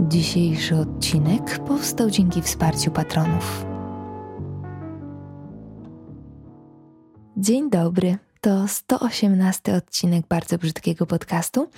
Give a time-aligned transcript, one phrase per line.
[0.00, 3.66] Dzisiejszy odcinek powstał dzięki wsparciu patronów.
[7.36, 8.18] Dzień dobry.
[8.40, 11.70] To 118 odcinek bardzo brzydkiego podcastu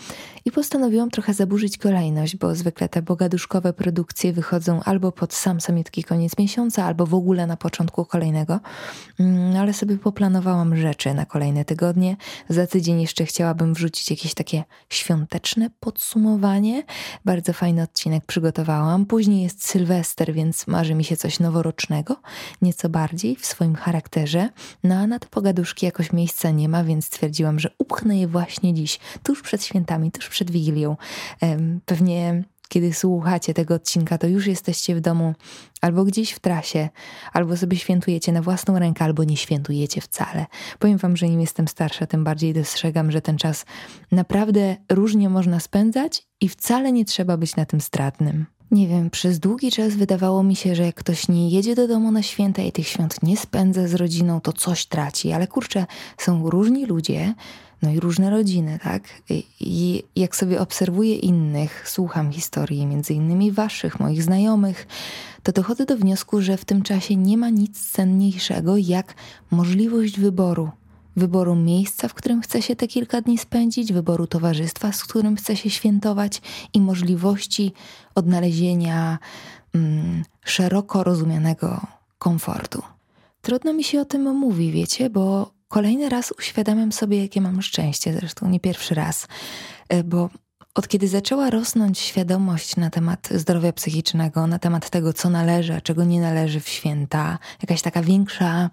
[0.45, 6.05] i postanowiłam trochę zaburzyć kolejność, bo zwykle te bogaduszkowe produkcje wychodzą albo pod sam samiutki
[6.05, 8.61] koniec miesiąca, albo w ogóle na początku kolejnego.
[9.21, 12.17] Mm, ale sobie poplanowałam rzeczy na kolejne tygodnie.
[12.49, 16.83] Za tydzień jeszcze chciałabym wrzucić jakieś takie świąteczne podsumowanie.
[17.25, 19.07] Bardzo fajny odcinek przygotowałam.
[19.07, 22.17] Później jest Sylwester, więc marzy mi się coś noworocznego,
[22.63, 24.49] nieco bardziej w swoim charakterze.
[24.85, 28.75] No a na te pogaduszki jakoś miejsca nie ma, więc stwierdziłam, że upchnę je właśnie
[28.75, 30.97] dziś, tuż przed świętami, tuż przed Wigilią.
[31.87, 35.35] Pewnie kiedy słuchacie tego odcinka, to już jesteście w domu
[35.81, 36.89] albo gdzieś w trasie,
[37.33, 40.47] albo sobie świętujecie na własną rękę, albo nie świętujecie wcale.
[40.79, 43.65] Powiem wam, że im jestem starsza, tym bardziej dostrzegam, że ten czas
[44.13, 48.47] naprawdę różnie można spędzać i wcale nie trzeba być na tym stratnym.
[48.71, 52.13] Nie wiem, przez długi czas wydawało mi się, że jak ktoś nie jedzie do domu
[52.13, 55.33] na święta i tych świąt nie spędza z rodziną, to coś traci.
[55.33, 55.87] Ale kurczę,
[56.19, 57.35] są różni ludzie,
[57.83, 59.03] no i różne rodziny, tak?
[59.61, 64.87] I jak sobie obserwuję innych, słucham historii, między innymi waszych, moich znajomych,
[65.43, 69.15] to dochodzę do wniosku, że w tym czasie nie ma nic cenniejszego jak
[69.51, 70.71] możliwość wyboru
[71.17, 75.57] wyboru miejsca, w którym chce się te kilka dni spędzić, wyboru towarzystwa, z którym chce
[75.57, 76.43] się świętować
[76.75, 77.73] i możliwości
[78.15, 79.19] odnalezienia
[79.75, 81.81] mm, szeroko rozumianego
[82.19, 82.83] komfortu.
[83.43, 88.13] Trudno mi się o tym mówi, wiecie, bo kolejny raz uświadamiam sobie, jakie mam szczęście,
[88.13, 89.29] zresztą nie pierwszy raz,
[89.89, 90.31] e, bo
[90.75, 95.81] od kiedy zaczęła rosnąć świadomość na temat zdrowia psychicznego, na temat tego, co należy, a
[95.81, 98.71] czego nie należy w święta, jakaś taka większa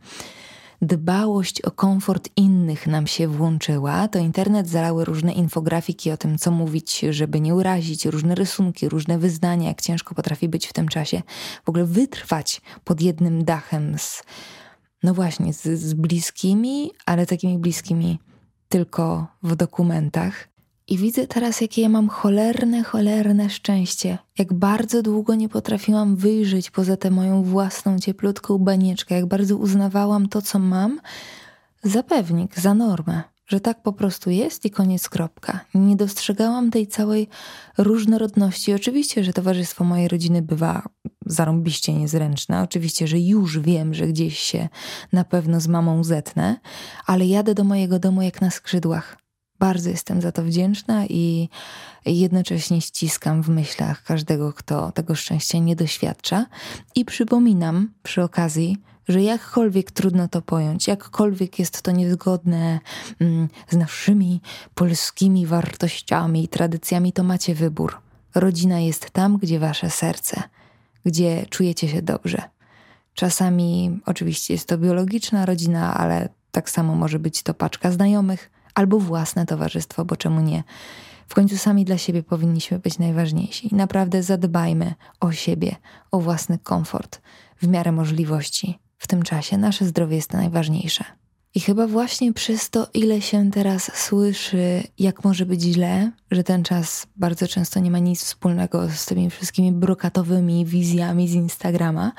[0.81, 6.51] dbałość o komfort innych nam się włączyła, to internet zalały różne infografiki o tym, co
[6.51, 11.21] mówić, żeby nie urazić, różne rysunki, różne wyznania, jak ciężko potrafi być w tym czasie
[11.65, 14.23] w ogóle wytrwać pod jednym dachem z,
[15.03, 18.19] no właśnie, z, z bliskimi, ale takimi bliskimi
[18.69, 20.56] tylko w dokumentach.
[20.89, 24.17] I widzę teraz, jakie ja mam cholerne, cholerne szczęście.
[24.39, 30.29] Jak bardzo długo nie potrafiłam wyjrzeć poza tę moją własną cieplutką banieczkę, jak bardzo uznawałam
[30.29, 30.99] to, co mam,
[31.83, 35.59] za pewnik, za normę, że tak po prostu jest i koniec kropka.
[35.73, 37.27] Nie dostrzegałam tej całej
[37.77, 38.73] różnorodności.
[38.73, 40.89] Oczywiście, że towarzystwo mojej rodziny bywa
[41.25, 42.61] zarąbiście niezręczne.
[42.61, 44.69] Oczywiście, że już wiem, że gdzieś się
[45.13, 46.59] na pewno z mamą zetnę,
[47.05, 49.26] ale jadę do mojego domu jak na skrzydłach
[49.59, 51.49] bardzo jestem za to wdzięczna i
[52.05, 56.45] jednocześnie ściskam w myślach każdego, kto tego szczęścia nie doświadcza.
[56.95, 62.79] I przypominam przy okazji, że jakkolwiek trudno to pojąć, jakkolwiek jest to niezgodne
[63.19, 64.41] mm, z naszymi
[64.75, 67.97] polskimi wartościami i tradycjami, to macie wybór.
[68.35, 70.43] Rodzina jest tam, gdzie wasze serce,
[71.05, 72.41] gdzie czujecie się dobrze.
[73.13, 78.99] Czasami oczywiście jest to biologiczna rodzina, ale tak samo może być to paczka znajomych, albo
[78.99, 80.63] własne towarzystwo, bo czemu nie?
[81.27, 83.75] W końcu sami dla siebie powinniśmy być najważniejsi.
[83.75, 85.75] Naprawdę zadbajmy o siebie,
[86.11, 87.21] o własny komfort
[87.61, 88.79] w miarę możliwości.
[88.97, 91.03] W tym czasie nasze zdrowie jest najważniejsze.
[91.55, 96.63] I chyba właśnie przez to, ile się teraz słyszy, jak może być źle, że ten
[96.63, 102.11] czas bardzo często nie ma nic wspólnego z tymi wszystkimi brokatowymi wizjami z Instagrama,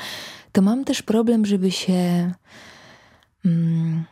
[0.53, 2.33] to mam też problem, żeby się.
[3.45, 4.05] Mm,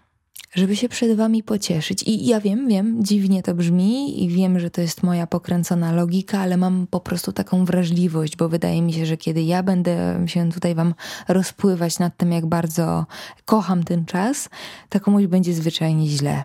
[0.56, 2.03] żeby się przed wami pocieszyć.
[2.03, 6.41] I ja wiem, wiem, dziwnie to brzmi i wiem, że to jest moja pokręcona logika,
[6.41, 10.53] ale mam po prostu taką wrażliwość, bo wydaje mi się, że kiedy ja będę się
[10.53, 10.95] tutaj wam
[11.28, 13.06] rozpływać nad tym, jak bardzo
[13.45, 14.49] kocham ten czas,
[14.89, 16.43] to komuś będzie zwyczajnie źle.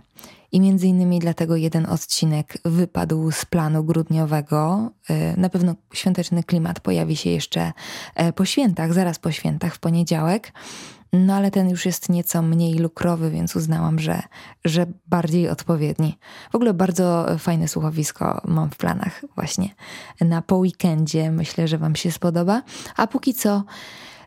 [0.52, 4.92] I między innymi dlatego jeden odcinek wypadł z planu grudniowego.
[5.10, 7.74] Y, na pewno świąteczny klimat pojawi się jeszcze
[8.16, 10.54] e, po świętach, zaraz po świętach, w poniedziałek.
[11.14, 14.22] No ale ten już jest nieco mniej lukrowy, więc uznałam, że,
[14.66, 16.18] że bardziej odpowiedni.
[16.52, 19.70] W ogóle bardzo fajne słuchowisko mam w planach właśnie
[20.22, 21.32] na po weekendzie.
[21.32, 22.62] Myślę, że Wam się spodoba.
[22.98, 23.64] A póki co,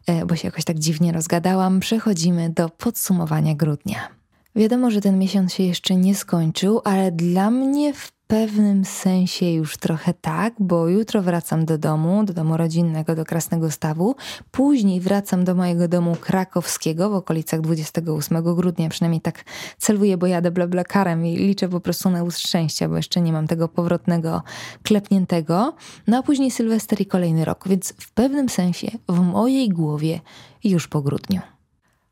[0.07, 4.09] e, bo się jakoś tak dziwnie rozgadałam, przechodzimy do podsumowania grudnia.
[4.57, 9.77] Wiadomo, że ten miesiąc się jeszcze nie skończył, ale dla mnie w pewnym sensie już
[9.77, 14.15] trochę tak, bo jutro wracam do domu, do domu rodzinnego, do Krasnego Stawu.
[14.51, 19.45] Później wracam do mojego domu krakowskiego w okolicach 28 grudnia, przynajmniej tak
[19.79, 23.47] celuję, bo jadę blablakarem i liczę po prostu na łód szczęścia, bo jeszcze nie mam
[23.47, 24.43] tego powrotnego,
[24.83, 25.75] klepniętego.
[26.07, 30.21] No a później Sylwester i kolejny rok, więc w pewnym sensie w mojej głowie
[30.65, 31.54] już po grudniu.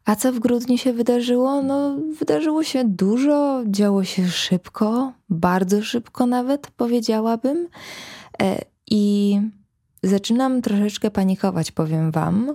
[0.05, 1.63] A co w grudniu się wydarzyło?
[1.63, 7.69] No, wydarzyło się dużo, działo się szybko, bardzo szybko nawet, powiedziałabym.
[8.43, 8.59] E,
[8.91, 9.41] I
[10.03, 12.55] zaczynam troszeczkę panikować, powiem Wam,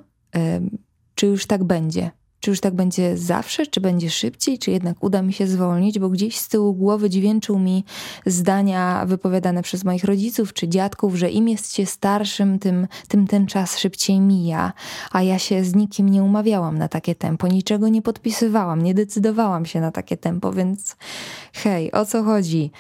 [1.16, 2.12] czy już tak będzie.
[2.40, 6.10] Czy już tak będzie zawsze, czy będzie szybciej, czy jednak uda mi się zwolnić, bo
[6.10, 7.84] gdzieś z tyłu głowy dźwięczył mi
[8.26, 13.48] zdania wypowiadane przez moich rodziców czy dziadków, że im jest się starszym, tym, tym ten
[13.48, 14.74] czas szybciej mija,
[15.12, 19.66] a ja się z nikim nie umawiałam na takie tempo, niczego nie podpisywałam, nie decydowałam
[19.66, 20.96] się na takie tempo, więc
[21.54, 22.72] hej, o co chodzi?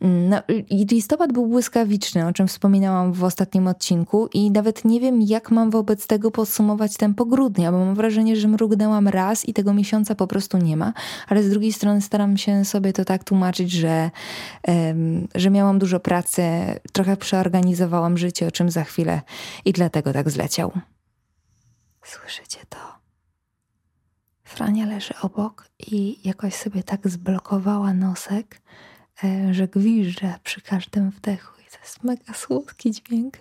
[0.00, 0.42] No,
[0.90, 5.70] listopad był błyskawiczny, o czym wspominałam w ostatnim odcinku, i nawet nie wiem, jak mam
[5.70, 10.26] wobec tego podsumować tempo grudnia, bo mam wrażenie, że mrugnęłam raz i tego miesiąca po
[10.26, 10.92] prostu nie ma,
[11.28, 14.10] ale z drugiej strony staram się sobie to tak tłumaczyć, że,
[14.68, 16.42] um, że miałam dużo pracy,
[16.92, 19.22] trochę przeorganizowałam życie, o czym za chwilę,
[19.64, 20.72] i dlatego tak zleciał.
[22.02, 22.78] Słyszycie to?
[24.44, 28.60] Frania leży obok i jakoś sobie tak zblokowała nosek,
[29.50, 33.36] że gwiżdżę przy każdym wdechu i to jest mega słodki dźwięk.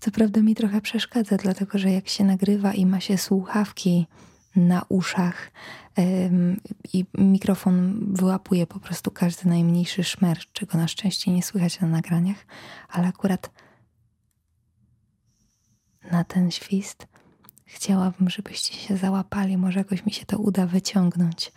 [0.00, 4.06] Co prawda mi trochę przeszkadza, dlatego że jak się nagrywa i ma się słuchawki
[4.56, 5.50] na uszach
[6.92, 12.46] i mikrofon wyłapuje po prostu każdy najmniejszy szmer, czego na szczęście nie słychać na nagraniach,
[12.88, 13.50] ale akurat
[16.10, 17.06] na ten świst
[17.66, 19.56] chciałabym, żebyście się załapali.
[19.56, 21.52] Może jakoś mi się to uda wyciągnąć e,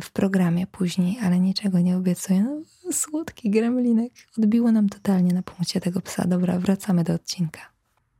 [0.00, 2.62] w programie później, ale niczego nie obiecuję.
[2.84, 4.12] No, Słodki gremlinek.
[4.38, 6.24] Odbiło nam totalnie na punkcie tego psa.
[6.28, 7.75] Dobra, wracamy do odcinka.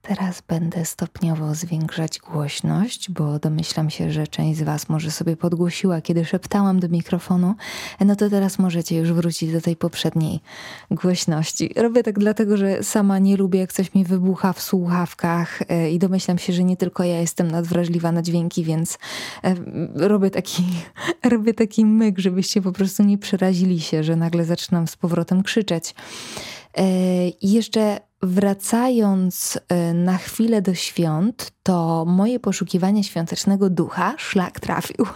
[0.08, 6.00] Teraz będę stopniowo zwiększać głośność, bo domyślam się, że część z Was może sobie podgłosiła,
[6.00, 7.54] kiedy szeptałam do mikrofonu.
[8.00, 10.40] No to teraz możecie już wrócić do tej poprzedniej
[10.90, 11.74] głośności.
[11.76, 15.98] Robię tak dlatego, że sama nie lubię, jak coś mi wybucha w słuchawkach e, i
[15.98, 18.98] domyślam się, że nie tylko ja jestem nadwrażliwa na dźwięki, więc
[19.44, 19.54] e,
[19.94, 20.64] robię taki,
[21.32, 25.94] robię taki myk, żebyście po prostu nie przerazili się, że nagle zaczynam z powrotem krzyczeć.
[26.76, 34.60] E, I jeszcze wracając e, na chwilę do świąt, to moje poszukiwanie świątecznego ducha szlak
[34.60, 35.06] trafił,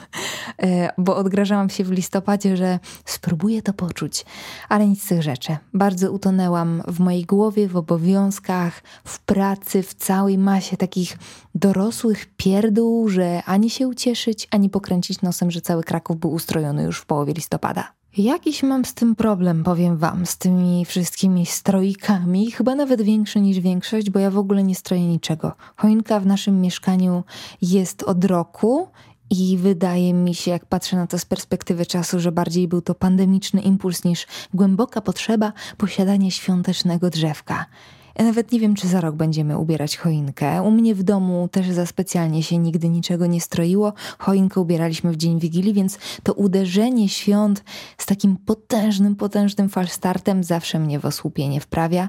[0.62, 4.24] e, bo odgrażałam się w listopadzie, że spróbuję to poczuć,
[4.68, 5.56] ale nic z tych rzeczy.
[5.74, 11.18] Bardzo utonęłam w mojej głowie, w obowiązkach, w pracy, w całej masie takich
[11.54, 16.98] dorosłych pierdół, że ani się ucieszyć, ani pokręcić nosem, że cały Kraków był ustrojony już
[16.98, 17.99] w połowie listopada.
[18.16, 23.60] Jakiś mam z tym problem, powiem wam, z tymi wszystkimi stroikami, chyba nawet większy niż
[23.60, 25.52] większość, bo ja w ogóle nie stroję niczego.
[25.76, 27.24] Choinka w naszym mieszkaniu
[27.62, 28.88] jest od roku
[29.30, 32.94] i wydaje mi się, jak patrzę na to z perspektywy czasu, że bardziej był to
[32.94, 37.66] pandemiczny impuls niż głęboka potrzeba posiadania świątecznego drzewka.
[38.24, 40.62] Nawet nie wiem, czy za rok będziemy ubierać choinkę.
[40.62, 43.92] U mnie w domu też za specjalnie się nigdy niczego nie stroiło.
[44.18, 47.64] Choinkę ubieraliśmy w dzień Wigilii, więc to uderzenie świąt
[47.98, 52.08] z takim potężnym, potężnym falstartem zawsze mnie w osłupienie wprawia.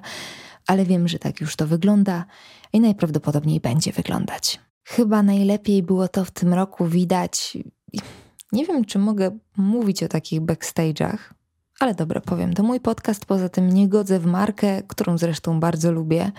[0.68, 2.26] Ale wiem, że tak już to wygląda
[2.74, 4.60] i najprawdopodobniej będzie wyglądać.
[4.84, 7.58] Chyba najlepiej było to w tym roku widać.
[8.52, 11.18] Nie wiem, czy mogę mówić o takich backstage'ach,
[11.82, 15.92] ale dobra, powiem, to mój podcast, poza tym nie godzę w markę, którą zresztą bardzo
[15.92, 16.32] lubię.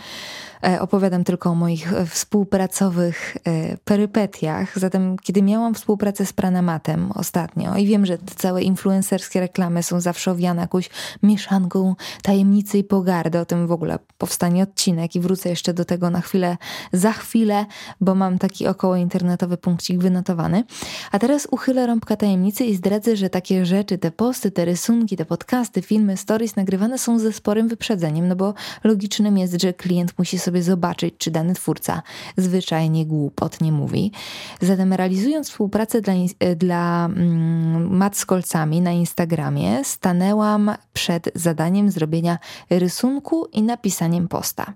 [0.66, 4.78] E, opowiadam tylko o moich e, współpracowych e, perypetiach.
[4.78, 10.00] Zatem, kiedy miałam współpracę z Pranamatem ostatnio i wiem, że te całe influencerskie reklamy są
[10.00, 10.90] zawsze owiane jakąś
[11.22, 16.10] mieszanką tajemnicy i pogardy, o tym w ogóle powstanie odcinek i wrócę jeszcze do tego
[16.10, 16.56] na chwilę,
[16.92, 17.66] za chwilę,
[18.00, 20.64] bo mam taki około internetowy punkcik wynotowany.
[21.12, 25.24] A teraz uchylę rąbka tajemnicy i zdradzę, że takie rzeczy, te posty, te rysunki, te
[25.32, 30.38] podcasty, filmy, stories nagrywane są ze sporym wyprzedzeniem, no bo logicznym jest, że klient musi
[30.38, 32.02] sobie zobaczyć, czy dany twórca
[32.36, 34.12] zwyczajnie głupot nie mówi.
[34.60, 36.14] Zatem realizując współpracę dla,
[36.56, 42.38] dla mm, mat z kolcami na Instagramie, stanęłam przed zadaniem zrobienia
[42.70, 44.72] rysunku i napisaniem posta.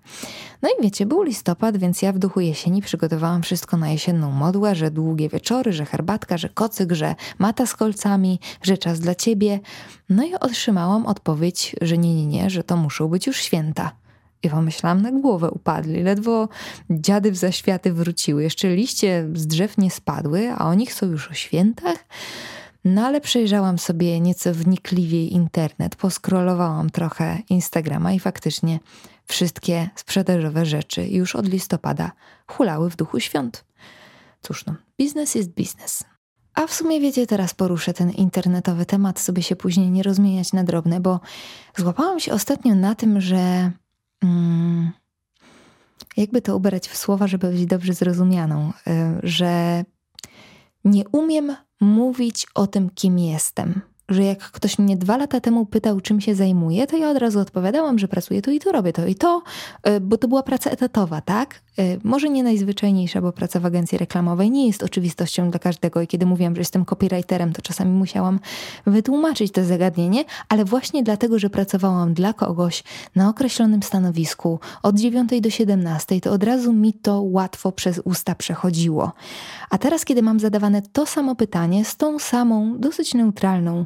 [0.63, 4.75] No i wiecie, był listopad, więc ja w duchu jesieni przygotowałam wszystko na jesienną modłę,
[4.75, 9.61] że długie wieczory, że herbatka, że kocyk, że mata z kolcami, że czas dla ciebie.
[10.09, 13.93] No i otrzymałam odpowiedź, że nie, nie, nie, że to muszą być już święta.
[14.43, 16.03] I pomyślałam, na głowę upadli.
[16.03, 16.49] Ledwo
[16.91, 18.43] dziady w zaświaty wróciły.
[18.43, 22.05] Jeszcze liście z drzew nie spadły, a oni chcą już o świętach?
[22.85, 28.79] No ale przejrzałam sobie nieco wnikliwiej internet, poskrolowałam trochę Instagrama i faktycznie
[29.27, 32.13] wszystkie sprzedażowe rzeczy już od listopada
[32.47, 33.65] hulały w duchu świąt.
[34.43, 36.05] Cóż no, biznes jest biznes.
[36.57, 40.65] A w sumie wiecie, teraz poruszę ten internetowy temat, sobie się później nie rozmieniać na
[40.65, 41.21] drobne, bo
[41.77, 43.71] złapałam się ostatnio na tym, że
[44.23, 44.91] mm,
[46.17, 49.85] jakby to ubrać w słowa, żeby być dobrze zrozumianą, y, że
[50.85, 53.81] nie umiem mówić o tym, kim jestem.
[54.09, 57.41] że jak ktoś mnie dwa lata temu pytał, czym się zajmuję, to ja od razu
[57.41, 59.43] odpowiadałam, że pracuję to i to, robię to i to,
[59.89, 61.63] y, bo to była praca etatowa, tak?
[61.79, 66.07] Y, może nie najzwyczajniejsza, bo praca w agencji reklamowej nie jest oczywistością dla każdego i
[66.07, 68.41] kiedy mówiłam, że jestem copywriterem, to czasami musiałam
[68.87, 75.41] wytłumaczyć to zagadnienie, ale właśnie dlatego, że pracowałam dla kogoś na określonym stanowisku od 9
[75.41, 79.13] do 17, to od razu mi to łatwo przez usta przechodziło.
[79.71, 83.85] A teraz, kiedy mam zadawane to samo pytanie z tą samą, dosyć neutralną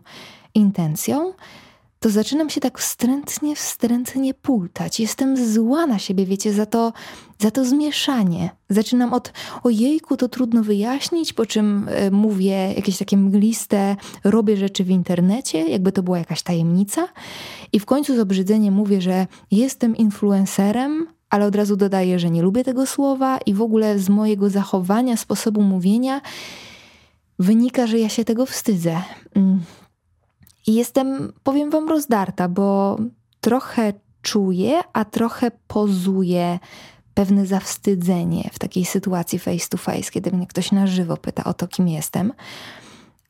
[0.54, 1.32] intencją,
[2.00, 5.00] to zaczynam się tak wstrętnie, wstrętnie pultać.
[5.00, 6.92] Jestem zła na siebie, wiecie, za to,
[7.38, 8.50] za to zmieszanie.
[8.70, 14.84] Zaczynam od ojejku, to trudno wyjaśnić, po czym y, mówię jakieś takie mgliste, robię rzeczy
[14.84, 17.08] w internecie, jakby to była jakaś tajemnica.
[17.72, 22.42] I w końcu z obrzydzeniem mówię, że jestem influencerem, ale od razu dodaję, że nie
[22.42, 26.20] lubię tego słowa i w ogóle z mojego zachowania, sposobu mówienia
[27.38, 29.02] wynika, że ja się tego wstydzę.
[29.34, 29.60] Mm.
[30.70, 32.98] I jestem, powiem Wam, rozdarta, bo
[33.40, 36.58] trochę czuję, a trochę pozuję
[37.14, 41.54] pewne zawstydzenie w takiej sytuacji face to face, kiedy mnie ktoś na żywo pyta o
[41.54, 42.32] to, kim jestem.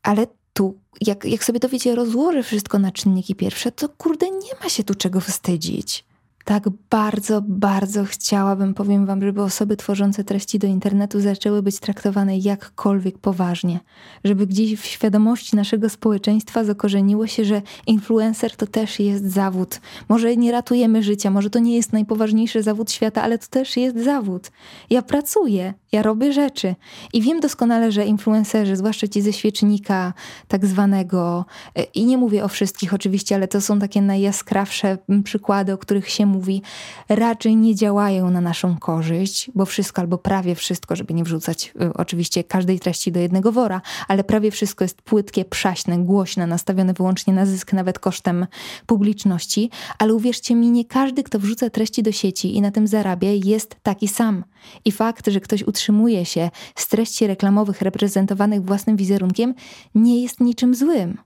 [0.02, 4.52] Ale tu, jak, jak sobie to wiecie, rozłożę wszystko na czynniki pierwsze, to kurde, nie
[4.62, 6.04] ma się tu czego wstydzić
[6.44, 12.38] tak bardzo, bardzo chciałabym, powiem Wam, żeby osoby tworzące treści do internetu zaczęły być traktowane
[12.38, 13.80] jakkolwiek poważnie.
[14.25, 19.80] Żeby gdzieś w świadomości naszego społeczeństwa zakorzeniło się, że influencer to też jest zawód.
[20.09, 24.04] Może nie ratujemy życia, może to nie jest najpoważniejszy zawód świata, ale to też jest
[24.04, 24.50] zawód.
[24.90, 26.75] Ja pracuję, ja robię rzeczy
[27.12, 30.12] i wiem doskonale, że influencerzy, zwłaszcza ci ze świecznika
[30.49, 31.44] tak zwanego,
[31.76, 36.09] e, i nie mówię o wszystkich oczywiście, ale to są takie najjaskrawsze przykłady, o których
[36.09, 36.62] się mówi,
[37.08, 41.92] raczej nie działają na naszą korzyść, bo wszystko albo prawie wszystko, żeby nie wrzucać y,
[41.94, 47.34] oczywiście każdej treści do jednego wora, ale prawie wszystko jest płytkie, przaśne, głośne, nastawione wyłącznie
[47.34, 48.46] na zysk, nawet kosztem
[48.87, 49.70] publiczności.
[49.99, 53.76] Ale uwierzcie mi, nie każdy, kto wrzuca treści do sieci i na tym zarabia, jest
[53.82, 54.44] taki sam.
[54.84, 59.54] I fakt, że ktoś utrzymuje się z treści reklamowych reprezentowanych własnym wizerunkiem,
[59.94, 61.18] nie jest niczym złym.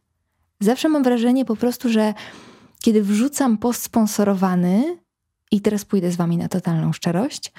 [0.60, 2.14] Zawsze mam wrażenie po prostu, że
[2.84, 4.98] kiedy wrzucam post sponsorowany,
[5.50, 7.52] i teraz pójdę z Wami na totalną szczerość,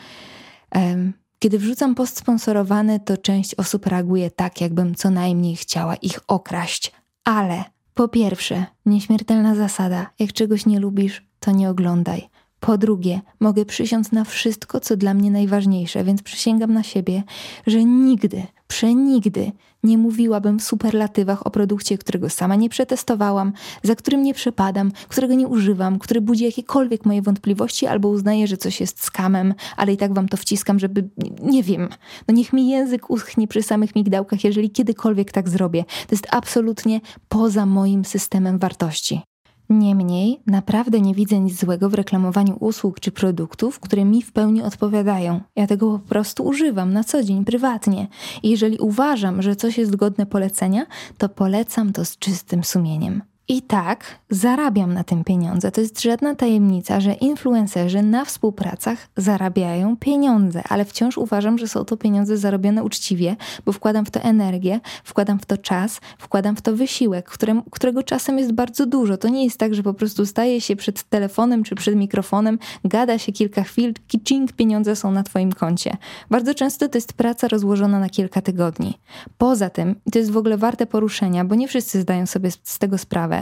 [1.40, 6.92] kiedy wrzucam post sponsorowany, to część osób reaguje tak, jakbym co najmniej chciała ich okraść.
[7.24, 7.64] Ale
[7.94, 12.30] po pierwsze, nieśmiertelna zasada: jak czegoś nie lubisz, to nie oglądaj.
[12.60, 17.24] Po drugie, mogę przysiąc na wszystko, co dla mnie najważniejsze, więc przysięgam na siebie,
[17.68, 18.44] że nigdy,
[18.76, 19.52] Przenigdy
[19.84, 23.54] nie mówiłabym w superlatywach o produkcie, którego sama nie przetestowałam,
[23.84, 28.58] za którym nie przepadam, którego nie używam, który budzi jakiekolwiek moje wątpliwości albo uznaje, że
[28.58, 31.10] coś jest skamem, ale i tak wam to wciskam, żeby,
[31.42, 31.90] nie wiem,
[32.28, 35.84] no niech mi język uschnie przy samych migdałkach, jeżeli kiedykolwiek tak zrobię.
[35.84, 39.22] To jest absolutnie poza moim systemem wartości.
[39.70, 44.64] Niemniej, naprawdę nie widzę nic złego w reklamowaniu usług czy produktów, które mi w pełni
[44.64, 45.42] odpowiadają.
[45.56, 48.08] Ja tego po prostu używam na co dzień, prywatnie.
[48.44, 50.86] I jeżeli uważam, że coś jest godne polecenia,
[51.18, 53.22] to polecam to z czystym sumieniem.
[53.48, 55.72] I tak zarabiam na tym pieniądze.
[55.72, 61.86] To jest żadna tajemnica, że influencerzy na współpracach zarabiają pieniądze, ale wciąż uważam, że są
[61.86, 63.36] to pieniądze zarobione uczciwie,
[63.66, 68.04] bo wkładam w to energię, wkładam w to czas, wkładam w to wysiłek, którym, którego
[68.04, 69.18] czasem jest bardzo dużo.
[69.18, 73.18] To nie jest tak, że po prostu staje się przed telefonem czy przed mikrofonem, gada
[73.18, 75.98] się kilka chwil, kiczing, pieniądze są na Twoim koncie.
[76.30, 79.00] Bardzo często to jest praca rozłożona na kilka tygodni.
[79.38, 82.98] Poza tym, to jest w ogóle warte poruszenia, bo nie wszyscy zdają sobie z tego
[82.98, 83.35] sprawę,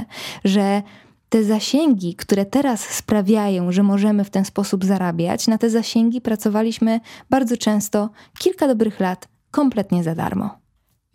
[0.44, 0.82] że
[1.30, 7.00] te zasięgi, które teraz sprawiają, że możemy w ten sposób zarabiać, na te zasięgi pracowaliśmy
[7.30, 8.10] bardzo często
[8.40, 10.63] kilka dobrych lat kompletnie za darmo.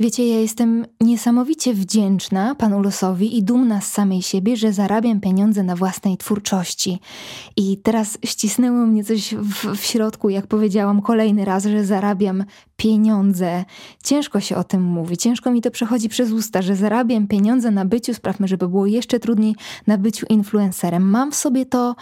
[0.01, 5.63] Wiecie, ja jestem niesamowicie wdzięczna panu losowi i dumna z samej siebie, że zarabiam pieniądze
[5.63, 7.01] na własnej twórczości.
[7.57, 12.45] I teraz ścisnęło mnie coś w, w, środku, jak powiedziałam kolejny raz, że zarabiam
[12.77, 13.65] pieniądze.
[14.05, 17.85] Ciężko się o tym mówi, ciężko mi to przechodzi przez usta, że zarabiam pieniądze na
[17.85, 19.55] byciu, sprawmy, żeby było jeszcze trudniej
[19.87, 21.11] na byciu influencerem.
[21.11, 21.97] Mam w sobie to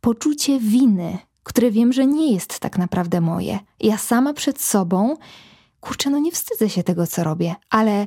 [0.00, 3.58] poczucie winy, które wiem, że nie jest tak naprawdę moje.
[3.80, 5.16] Ja sama przed sobą
[5.80, 8.06] kurczę, no nie wstydzę się tego, co robię, ale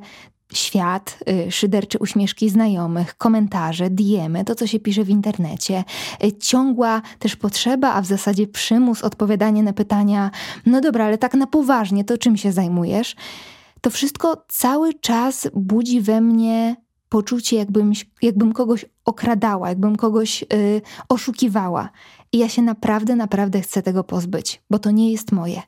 [0.53, 5.83] świat, y, szydercze uśmieszki znajomych, komentarze, diemy, to co się pisze w internecie,
[6.23, 10.31] y, ciągła też potrzeba, a w zasadzie przymus odpowiadania na pytania,
[10.65, 13.15] no dobra, ale tak na poważnie, to czym się zajmujesz?
[13.81, 16.75] To wszystko cały czas budzi we mnie
[17.09, 21.89] poczucie, jakbym, jakbym kogoś okradała, jakbym kogoś y, oszukiwała.
[22.31, 25.61] I ja się naprawdę, naprawdę chcę tego pozbyć, bo to nie jest moje.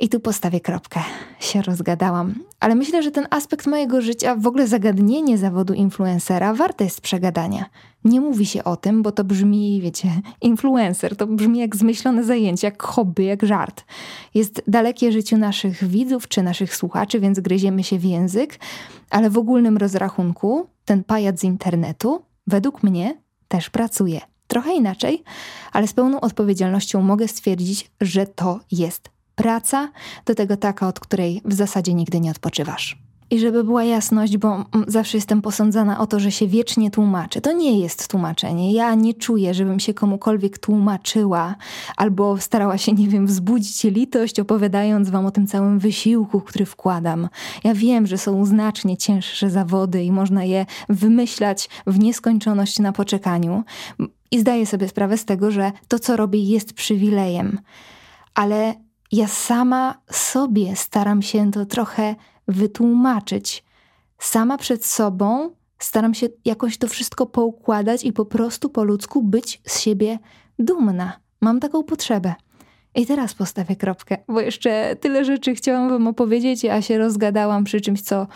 [0.00, 1.00] I tu postawię kropkę.
[1.40, 2.34] Się rozgadałam.
[2.60, 7.64] Ale myślę, że ten aspekt mojego życia, w ogóle zagadnienie zawodu influencera, warte jest przegadania.
[8.04, 10.08] Nie mówi się o tym, bo to brzmi, wiecie,
[10.40, 13.84] influencer, to brzmi jak zmyślone zajęcie, jak hobby, jak żart.
[14.34, 18.58] Jest dalekie życiu naszych widzów czy naszych słuchaczy, więc gryziemy się w język,
[19.10, 24.20] ale w ogólnym rozrachunku ten pajac z internetu, według mnie, też pracuje.
[24.46, 25.22] Trochę inaczej,
[25.72, 29.88] ale z pełną odpowiedzialnością mogę stwierdzić, że to jest praca,
[30.24, 32.98] do tego taka, od której w zasadzie nigdy nie odpoczywasz.
[33.30, 37.40] I żeby była jasność, bo zawsze jestem posądzana o to, że się wiecznie tłumaczę.
[37.40, 38.72] To nie jest tłumaczenie.
[38.72, 41.54] Ja nie czuję, żebym się komukolwiek tłumaczyła
[41.96, 47.28] albo starała się, nie wiem, wzbudzić litość, opowiadając wam o tym całym wysiłku, który wkładam.
[47.64, 53.64] Ja wiem, że są znacznie cięższe zawody i można je wymyślać w nieskończoność na poczekaniu.
[54.30, 57.58] I zdaję sobie sprawę z tego, że to, co robię, jest przywilejem.
[58.34, 58.74] Ale
[59.12, 62.14] ja sama sobie staram się to trochę
[62.48, 63.64] wytłumaczyć.
[64.18, 69.60] Sama przed sobą staram się jakoś to wszystko poukładać i po prostu po ludzku być
[69.66, 70.18] z siebie
[70.58, 71.12] dumna.
[71.40, 72.34] Mam taką potrzebę.
[72.94, 77.80] I teraz postawię kropkę, bo jeszcze tyle rzeczy chciałam Wam opowiedzieć, a się rozgadałam przy
[77.80, 78.26] czymś, co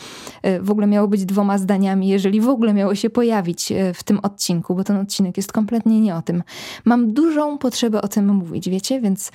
[0.42, 4.02] e, w ogóle miało być dwoma zdaniami, jeżeli w ogóle miało się pojawić e, w
[4.02, 6.42] tym odcinku, bo ten odcinek jest kompletnie nie o tym.
[6.84, 9.32] Mam dużą potrzebę o tym mówić, wiecie, więc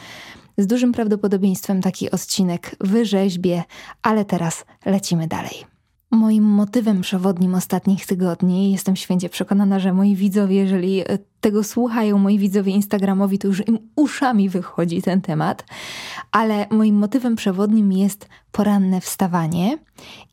[0.57, 3.63] z dużym prawdopodobieństwem taki odcinek wyrzeźbię,
[4.01, 5.77] ale teraz lecimy dalej.
[6.11, 11.05] Moim motywem przewodnim ostatnich tygodni, jestem święcie przekonana, że moi widzowie, jeżeli e,
[11.41, 15.65] tego słuchają, moi widzowie Instagramowi, to już im uszami wychodzi ten temat,
[16.31, 19.77] ale moim motywem przewodnim jest poranne wstawanie.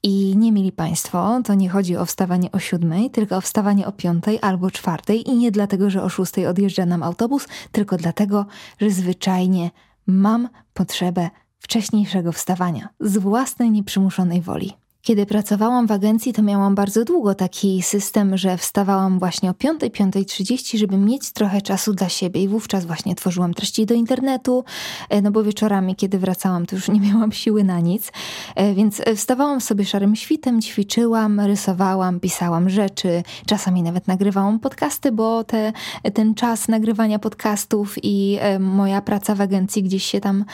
[0.02, 3.92] I nie mieli Państwo, to nie chodzi o wstawanie o siódmej, tylko o wstawanie o
[3.92, 8.46] piątej albo czwartej i nie dlatego, że o szóstej odjeżdża nam autobus, tylko dlatego,
[8.80, 9.70] że zwyczajnie
[10.06, 14.72] mam potrzebę wcześniejszego wstawania z własnej nieprzymuszonej woli.
[15.04, 19.80] Kiedy pracowałam w agencji, to miałam bardzo długo taki system, że wstawałam właśnie o 5,
[19.80, 22.42] 5.30, żeby mieć trochę czasu dla siebie.
[22.42, 24.64] I wówczas właśnie tworzyłam treści do internetu,
[25.08, 28.12] e, no bo wieczorami, kiedy wracałam, to już nie miałam siły na nic,
[28.54, 35.44] e, więc wstawałam sobie szarym świtem, ćwiczyłam, rysowałam, pisałam rzeczy, czasami nawet nagrywałam podcasty, bo
[35.44, 35.72] te,
[36.14, 40.44] ten czas nagrywania podcastów i e, moja praca w agencji gdzieś się tam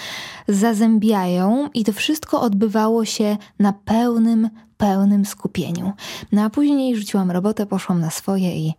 [0.48, 1.68] zazębiają.
[1.74, 4.39] I to wszystko odbywało się na pełnym
[4.76, 5.92] pełnym skupieniu.
[6.32, 8.74] No a później rzuciłam robotę, poszłam na swoje i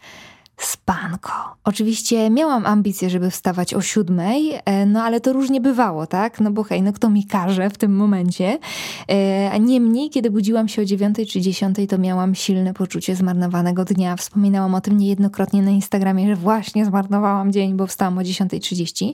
[0.66, 1.32] Spanko.
[1.64, 6.40] Oczywiście miałam ambicje, żeby wstawać o siódmej, e, no ale to różnie bywało, tak?
[6.40, 8.60] No bo hej, no kto mi każe w tym momencie?
[9.08, 14.16] E, niemniej, kiedy budziłam się o dziewiątej czy dziesiątej, to miałam silne poczucie zmarnowanego dnia.
[14.16, 19.14] Wspominałam o tym niejednokrotnie na Instagramie, że właśnie zmarnowałam dzień, bo wstałam o 10.30,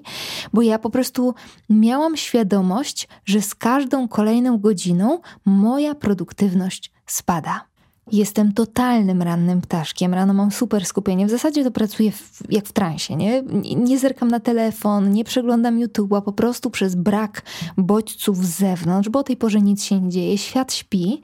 [0.54, 1.34] bo ja po prostu
[1.70, 7.77] miałam świadomość, że z każdą kolejną godziną moja produktywność spada.
[8.12, 10.14] Jestem totalnym rannym ptaszkiem.
[10.14, 11.26] Rano mam super skupienie.
[11.26, 13.44] W zasadzie to pracuję w, jak w transie, nie?
[13.76, 17.42] Nie zerkam na telefon, nie przeglądam YouTube'a, po prostu przez brak
[17.78, 21.22] bodźców z zewnątrz, bo o tej porze nic się nie dzieje, świat śpi,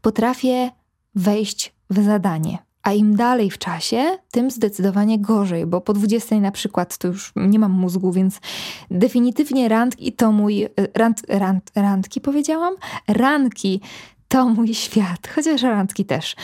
[0.00, 0.70] potrafię
[1.14, 2.58] wejść w zadanie.
[2.82, 7.32] A im dalej w czasie, tym zdecydowanie gorzej, bo po 20 na przykład to już
[7.36, 8.40] nie mam mózgu, więc
[8.90, 10.62] definitywnie randki to mój.
[10.62, 12.74] E, rand, rand, randki powiedziałam?
[13.08, 13.80] Ranki
[14.28, 16.36] to mój świat, chociaż randki też.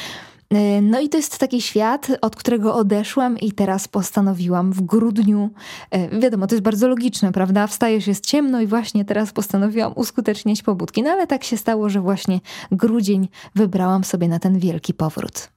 [0.53, 5.51] E, no i to jest taki świat, od którego odeszłam i teraz postanowiłam w grudniu.
[5.90, 7.66] E, wiadomo, to jest bardzo logiczne, prawda?
[7.66, 11.03] Wstajesz, jest ciemno i właśnie teraz postanowiłam uskutecznić pobudki.
[11.03, 12.40] No ale tak się stało, że właśnie
[12.73, 15.49] grudzień wybrałam sobie na ten wielki powrót.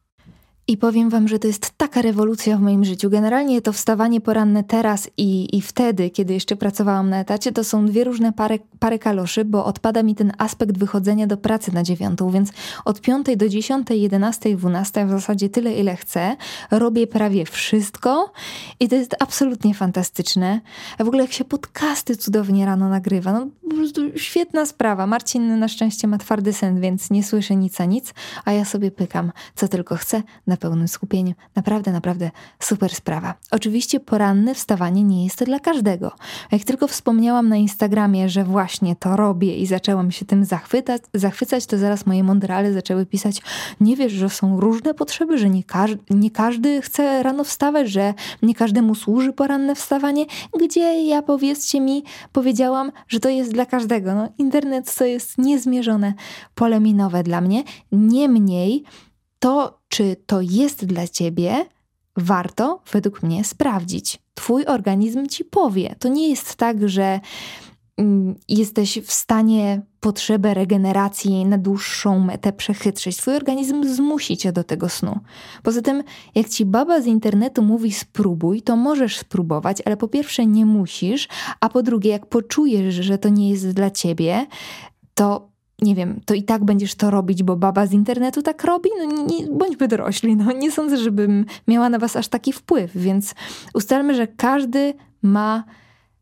[0.67, 3.09] I powiem wam, że to jest taka rewolucja w moim życiu.
[3.09, 7.85] Generalnie to wstawanie poranne teraz i, i wtedy, kiedy jeszcze pracowałam na etacie, to są
[7.85, 12.29] dwie różne pary, pary kaloszy, bo odpada mi ten aspekt wychodzenia do pracy na dziewiątą,
[12.29, 12.51] więc
[12.85, 16.35] od piątej do dziesiątej, jedenastej, dwunastej, w zasadzie tyle, ile chcę,
[16.71, 18.31] robię prawie wszystko
[18.79, 20.61] i to jest absolutnie fantastyczne.
[20.97, 25.07] A w ogóle jak się podcasty cudownie rano nagrywa, no po prostu świetna sprawa.
[25.07, 28.13] Marcin na szczęście ma twardy sen, więc nie słyszy nic a nic,
[28.45, 31.33] a ja sobie pykam, co tylko chcę, na na pełnym skupieniu.
[31.55, 33.33] Naprawdę, naprawdę super sprawa.
[33.51, 36.11] Oczywiście poranne wstawanie nie jest dla każdego.
[36.51, 41.65] Jak tylko wspomniałam na Instagramie, że właśnie to robię i zaczęłam się tym zachwytać, zachwycać,
[41.65, 43.41] to zaraz moje mądrale zaczęły pisać,
[43.81, 48.13] nie wiesz, że są różne potrzeby, że nie, każ nie każdy chce rano wstawać, że
[48.41, 50.25] nie każdemu służy poranne wstawanie.
[50.59, 54.15] Gdzie ja, powiedzcie mi, powiedziałam, że to jest dla każdego.
[54.15, 56.13] No, internet to jest niezmierzone
[56.55, 57.63] pole minowe dla mnie.
[57.91, 58.83] Niemniej
[59.39, 61.65] to, czy to jest dla ciebie,
[62.17, 64.21] warto według mnie sprawdzić.
[64.33, 65.95] Twój organizm ci powie.
[65.99, 67.19] To nie jest tak, że
[67.97, 73.17] mm, jesteś w stanie potrzebę regeneracji na dłuższą metę przechytrzyć.
[73.17, 75.19] Twój organizm zmusi cię do tego snu.
[75.63, 76.03] Poza tym,
[76.35, 81.27] jak ci baba z internetu mówi spróbuj, to możesz spróbować, ale po pierwsze nie musisz,
[81.59, 84.47] a po drugie, jak poczujesz, że to nie jest dla ciebie,
[85.13, 88.89] to nie wiem, to i tak będziesz to robić, bo baba z internetu tak robi?
[88.97, 93.35] No nie, bądźmy dorośli, no nie sądzę, żebym miała na was aż taki wpływ, więc
[93.73, 95.63] ustalmy, że każdy ma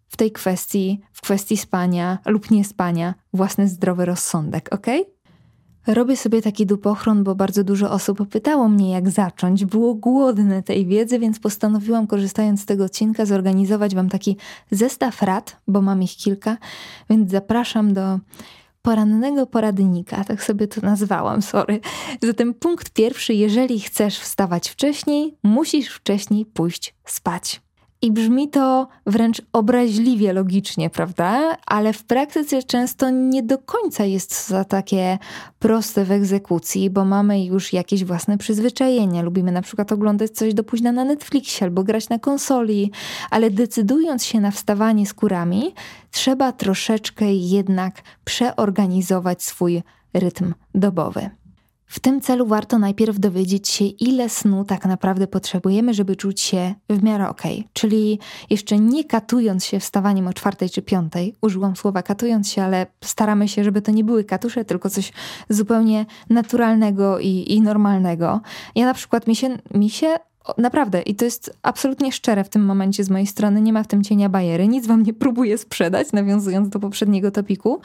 [0.08, 4.88] w tej kwestii, w kwestii spania lub niespania, własny zdrowy rozsądek, ok?
[5.88, 9.66] Robię sobie taki dupochron, bo bardzo dużo osób pytało mnie, jak zacząć.
[9.66, 14.38] Było głodne tej wiedzy, więc postanowiłam, korzystając z tego odcinka, zorganizować Wam taki
[14.72, 16.58] zestaw rad, bo mam ich kilka,
[17.10, 18.20] więc zapraszam do
[18.84, 21.80] porannego poradnika, tak sobie to nazwałam, sorry.
[22.24, 27.62] Zatem punkt pierwszy, jeżeli chcesz wstawać wcześniej, musisz wcześniej pójść spać.
[28.04, 31.58] I brzmi to wręcz obraźliwie logicznie, prawda?
[31.66, 35.18] Ale w praktyce często nie do końca jest za takie
[35.60, 39.22] proste w egzekucji, bo mamy już jakieś własne przyzwyczajenia.
[39.22, 42.92] Lubimy na przykład oglądać coś do późna na Netflixie albo grać na konsoli,
[43.30, 45.74] ale decydując się na wstawanie z kurami,
[46.12, 51.30] trzeba troszeczkę jednak przeorganizować swój rytm dobowy.
[51.86, 56.76] W tym celu warto najpierw dowiedzieć się, ile snu tak naprawdę potrzebujemy, żeby czuć się
[56.90, 57.42] w miarę ok.
[57.74, 58.20] Czyli
[58.50, 63.48] jeszcze nie katując się wstawaniem o czwartej czy piątej, użyłam słowa katując się, ale staramy
[63.48, 65.12] się, żeby to nie były katusze, tylko coś
[65.50, 68.42] zupełnie naturalnego i, i normalnego.
[68.76, 70.16] Ja na przykład mi się, mi się
[70.58, 73.88] Naprawdę, i to jest absolutnie szczere w tym momencie z mojej strony, nie ma w
[73.88, 77.82] tym cienia bajery, nic wam nie próbuję sprzedać, nawiązując do poprzedniego topiku.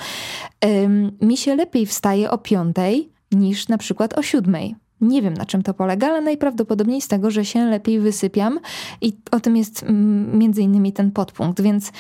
[1.23, 4.77] Mi się lepiej wstaje o piątej, niż na przykład o siódmej.
[5.01, 8.61] Nie wiem na czym to polega, ale najprawdopodobniej z tego, że się lepiej wysypiam
[9.01, 11.61] i o tym jest mm, między innymi ten podpunkt.
[11.61, 11.93] Więc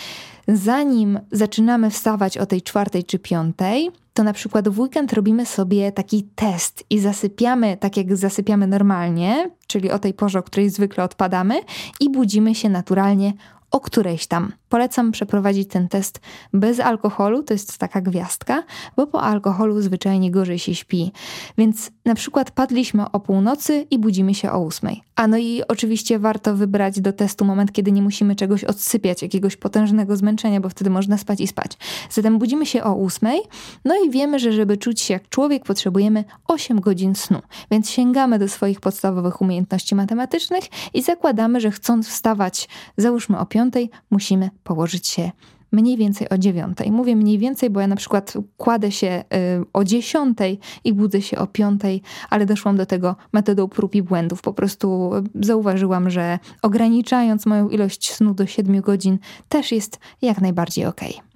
[0.49, 5.93] zanim zaczynamy wstawać o tej czwartej czy piątej, to na przykład w weekend robimy sobie
[5.93, 11.05] taki test i zasypiamy tak jak zasypiamy normalnie, czyli o tej porze, o której zwykle
[11.05, 11.61] odpadamy
[12.01, 13.33] i budzimy się naturalnie
[13.71, 14.53] o którejś tam.
[14.69, 16.21] Polecam przeprowadzić ten test
[16.53, 18.63] bez alkoholu, to jest taka gwiazdka,
[18.97, 21.13] bo po alkoholu zwyczajnie gorzej się śpi.
[21.59, 25.03] Więc na przykład padliśmy o północy i budzimy się o ósmej.
[25.17, 29.57] A no i oczywiście warto wybrać do testu moment, kiedy nie musimy czegoś odsypiać, jakiegoś
[29.57, 31.73] potężnego zmęczenia, bo wtedy można spać i spać.
[32.11, 33.41] Zatem budzimy się o ósmej,
[33.85, 37.39] no i wiemy, że żeby czuć się jak człowiek, potrzebujemy 8 godzin snu.
[37.71, 43.91] Więc sięgamy do swoich podstawowych umiejętności matematycznych i zakładamy, że chcąc wstawać, załóżmy o piątej,
[44.11, 45.31] musimy położyć się
[45.73, 46.93] mniej więcej o dziewiątej.
[46.93, 51.39] Mówię mniej więcej, bo ja na przykład kładę się y, o dziesiątej i budzę się
[51.39, 54.43] o piątej, ale doszłam do tego metodą prób i błędów.
[54.43, 60.87] Po prostu zauważyłam, że ograniczając moją ilość snu do siedmiu godzin też jest jak najbardziej
[60.87, 61.15] okej.
[61.15, 61.28] Okay.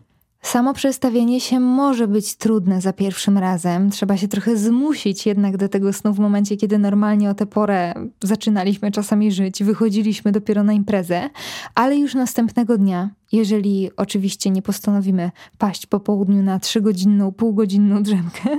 [0.42, 3.90] Samo przestawienie się może być trudne za pierwszym razem.
[3.90, 7.94] Trzeba się trochę zmusić jednak do tego snu w momencie, kiedy normalnie o tę porę
[8.22, 11.30] zaczynaliśmy czasami żyć, wychodziliśmy dopiero na imprezę,
[11.74, 18.58] ale już następnego dnia, jeżeli oczywiście nie postanowimy paść po południu na trzygodzinną, półgodzinną drzemkę,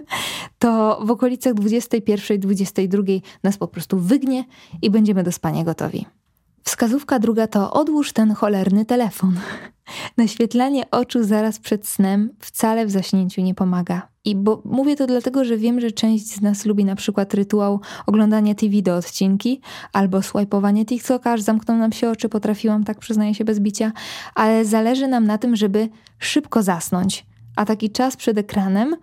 [0.59, 4.45] to w okolicach 21-22 nas po prostu wygnie
[4.81, 6.05] i będziemy do spania gotowi.
[6.63, 9.39] Wskazówka druga to odłóż ten cholerny telefon.
[10.17, 14.08] Naświetlanie oczu zaraz przed snem wcale w zaśnięciu nie pomaga.
[14.26, 17.80] I bo mówię to dlatego, że wiem, że część z nas lubi na przykład rytuał
[18.06, 19.62] oglądania TV do odcinki
[19.93, 23.91] albo swajpowanie TikToka, aż zamkną nam się oczy, potrafiłam, tak przyznaję się bez bicia,
[24.36, 27.26] ale zależy nam na tym, żeby szybko zasnąć.
[27.56, 28.95] A taki czas przed ekranem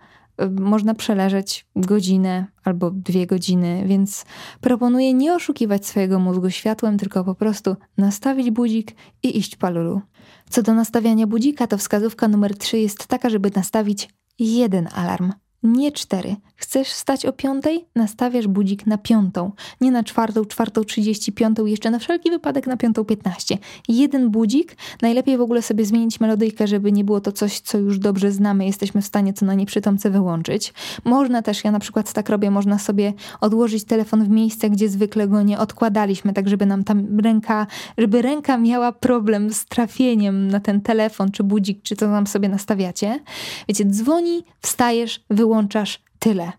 [0.59, 4.25] można przeleżeć godzinę albo dwie godziny, więc
[4.61, 10.01] proponuję nie oszukiwać swojego mózgu światłem, tylko po prostu nastawić budzik i iść palulu.
[10.49, 15.31] Co do nastawiania budzika, to wskazówka numer 3 jest taka, żeby nastawić jeden alarm
[15.63, 16.35] nie cztery.
[16.55, 17.85] Chcesz wstać o piątej?
[17.95, 19.51] Nastawiasz budzik na piątą.
[19.81, 23.57] Nie na czwartą, czwartą, trzydzieści, piątą, jeszcze na wszelki wypadek na piątą piętnaście.
[23.87, 24.75] Jeden budzik.
[25.01, 28.65] Najlepiej w ogóle sobie zmienić melodyjkę, żeby nie było to coś, co już dobrze znamy.
[28.65, 30.73] Jesteśmy w stanie co na nieprzytomce wyłączyć.
[31.03, 35.27] Można też, ja na przykład tak robię, można sobie odłożyć telefon w miejsce, gdzie zwykle
[35.27, 40.59] go nie odkładaliśmy, tak żeby nam tam ręka, żeby ręka miała problem z trafieniem na
[40.59, 43.19] ten telefon, czy budzik, czy to nam sobie nastawiacie.
[43.67, 46.51] Wiecie, dzwoni, wstajesz, wyłączasz wyłączasz tyle.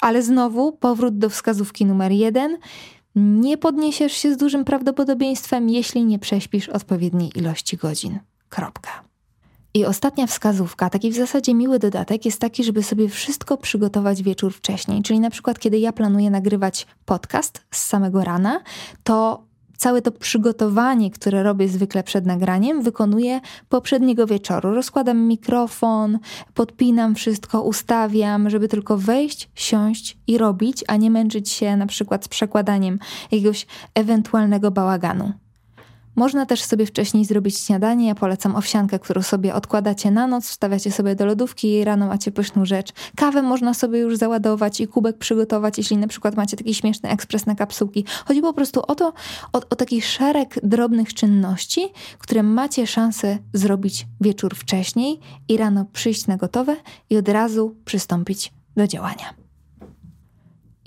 [0.00, 2.58] Ale znowu powrót do wskazówki numer jeden.
[3.14, 8.18] Nie podniesiesz się z dużym prawdopodobieństwem, jeśli nie prześpisz odpowiedniej ilości godzin.
[8.48, 8.90] Kropka.
[9.74, 14.52] I ostatnia wskazówka, taki w zasadzie miły dodatek, jest taki, żeby sobie wszystko przygotować wieczór
[14.52, 15.02] wcześniej.
[15.02, 18.60] Czyli na przykład, kiedy ja planuję nagrywać podcast z samego rana,
[19.04, 19.45] to
[19.76, 24.74] całe to przygotowanie, które robię zwykle przed nagraniem, wykonuję poprzedniego wieczoru.
[24.74, 26.18] Rozkładam mikrofon,
[26.54, 32.24] podpinam wszystko, ustawiam, żeby tylko wejść, siąść i robić, a nie męczyć się na przykład
[32.24, 32.98] z przekładaniem
[33.30, 35.45] jakiegoś ewentualnego bałaganu.
[36.16, 38.08] Można też sobie wcześniej zrobić śniadanie.
[38.08, 42.32] Ja polecam owsiankę, którą sobie odkładacie na noc, wstawiacie sobie do lodówki i rano macie
[42.32, 42.92] pyszną rzecz.
[43.16, 47.46] Kawę można sobie już załadować i kubek przygotować, jeśli na przykład macie taki śmieszny ekspres
[47.46, 48.04] na kapsułki.
[48.24, 49.12] Chodzi po prostu o to,
[49.52, 56.26] o, o taki szereg drobnych czynności, które macie szansę zrobić wieczór wcześniej i rano przyjść
[56.26, 56.76] na gotowe
[57.10, 59.45] i od razu przystąpić do działania.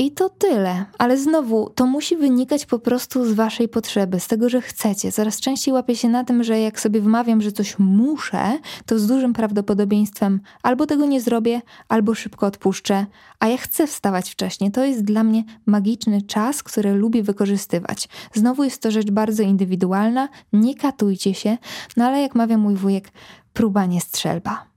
[0.01, 4.49] I to tyle, ale znowu to musi wynikać po prostu z waszej potrzeby, z tego,
[4.49, 5.12] że chcecie.
[5.12, 9.07] Coraz częściej łapię się na tym, że jak sobie wmawiam, że coś muszę, to z
[9.07, 13.05] dużym prawdopodobieństwem albo tego nie zrobię, albo szybko odpuszczę,
[13.39, 14.71] a ja chcę wstawać wcześniej.
[14.71, 18.09] To jest dla mnie magiczny czas, który lubię wykorzystywać.
[18.33, 21.57] Znowu jest to rzecz bardzo indywidualna, nie katujcie się,
[21.97, 23.12] no ale jak mawia mój wujek,
[23.53, 24.68] próba nie strzelba.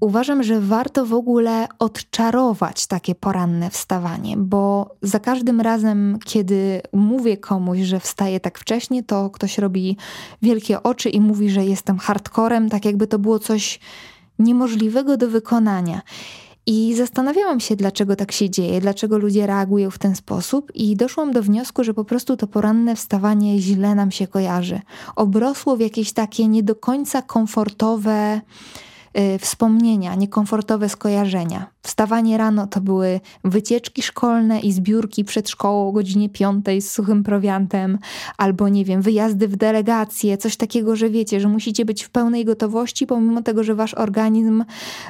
[0.00, 7.36] Uważam, że warto w ogóle odczarować takie poranne wstawanie, bo za każdym razem, kiedy mówię
[7.36, 9.96] komuś, że wstaję tak wcześnie, to ktoś robi
[10.42, 13.80] wielkie oczy i mówi, że jestem hardcorem, tak jakby to było coś
[14.38, 16.02] niemożliwego do wykonania.
[16.66, 21.32] I zastanawiałam się, dlaczego tak się dzieje, dlaczego ludzie reagują w ten sposób, i doszłam
[21.32, 24.80] do wniosku, że po prostu to poranne wstawanie źle nam się kojarzy.
[25.16, 28.40] Obrosło w jakieś takie nie do końca komfortowe
[29.38, 31.66] wspomnienia, niekomfortowe skojarzenia.
[31.82, 37.22] Wstawanie rano to były wycieczki szkolne i zbiórki przed szkołą o godzinie piątej z suchym
[37.22, 37.98] prowiantem,
[38.36, 42.44] albo nie wiem, wyjazdy w delegacje, coś takiego, że wiecie, że musicie być w pełnej
[42.44, 44.64] gotowości, pomimo tego, że wasz organizm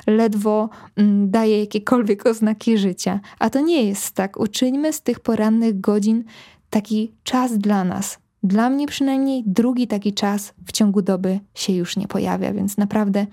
[0.06, 3.20] ledwo mm, daje jakiekolwiek oznaki życia.
[3.38, 4.40] A to nie jest tak.
[4.40, 6.24] Uczyńmy z tych porannych godzin
[6.70, 11.96] taki czas dla nas, dla mnie przynajmniej drugi taki czas w ciągu doby się już
[11.96, 13.26] nie pojawia, więc naprawdę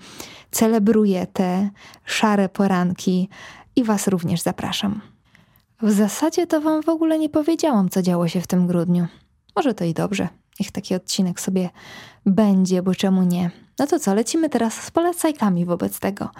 [0.50, 1.70] celebruję te
[2.04, 3.28] szare poranki
[3.76, 5.00] i Was również zapraszam.
[5.82, 9.06] W zasadzie to Wam w ogóle nie powiedziałam, co działo się w tym grudniu.
[9.56, 10.28] Może to i dobrze.
[10.60, 11.70] Niech taki odcinek sobie
[12.26, 13.50] będzie, bo czemu nie?
[13.78, 16.30] No to co, lecimy teraz z polecajkami wobec tego.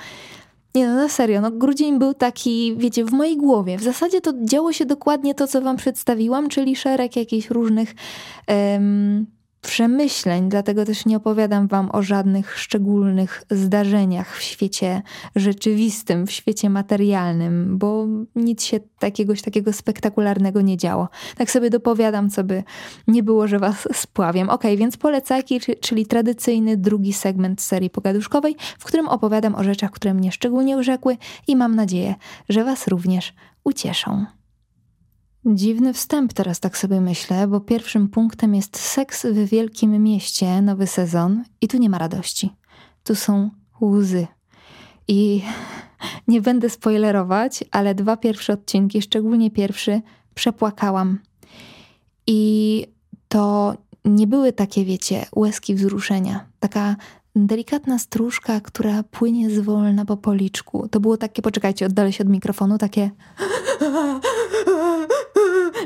[0.79, 3.79] Nie no, serio, no grudzień był taki, wiecie, w mojej głowie.
[3.79, 7.95] W zasadzie to działo się dokładnie to, co wam przedstawiłam, czyli szereg jakichś różnych
[8.49, 9.27] um,
[9.61, 15.03] przemyśleń, dlatego też nie opowiadam Wam o żadnych szczególnych zdarzeniach w świecie
[15.37, 21.09] rzeczywistym, w świecie materialnym, bo nic się takiegoś takiego spektakularnego nie działo.
[21.37, 22.63] Tak sobie dopowiadam, co by
[23.09, 24.49] nie było, że Was spławiam.
[24.49, 30.15] Ok, więc polecajki, czyli tradycyjny drugi segment serii pogaduszkowej, w którym opowiadam o rzeczach, które
[30.15, 31.17] mnie szczególnie urzekły
[31.47, 32.15] i mam nadzieję,
[32.49, 33.33] że Was również
[33.65, 34.38] ucieszą.
[35.47, 40.87] Dziwny wstęp teraz tak sobie myślę, bo pierwszym punktem jest seks w wielkim mieście, nowy
[40.87, 42.51] sezon i tu nie ma radości.
[43.05, 43.51] Tu są
[43.83, 44.27] łzy.
[45.09, 45.43] I
[46.29, 50.01] nie będę spoilerować, ale dwa pierwsze odcinki, szczególnie pierwszy,
[50.35, 51.19] przepłakałam.
[52.27, 52.87] I
[53.29, 53.75] to
[54.05, 56.47] nie były takie, wiecie, łezki wzruszenia.
[56.61, 56.97] Taka
[57.37, 60.89] delikatna stróżka, która płynie zwolna po policzku.
[60.89, 63.11] To było takie, poczekajcie, oddalę się od mikrofonu, takie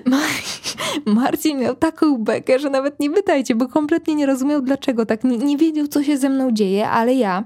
[1.07, 5.25] Marcin miał taką bekę, że nawet nie pytajcie, bo kompletnie nie rozumiał dlaczego tak.
[5.25, 7.45] Nie, nie wiedział, co się ze mną dzieje, ale ja